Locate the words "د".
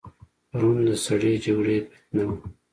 0.87-0.89